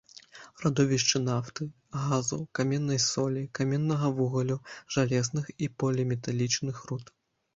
Радовішчы 0.61 1.19
нафты, 1.25 1.65
газу, 2.05 2.39
каменнай 2.61 2.99
солі, 3.07 3.43
каменнага 3.59 4.07
вугалю, 4.19 4.57
жалезных 4.95 5.45
і 5.67 5.69
поліметалічных 5.83 6.83
руд. 6.93 7.05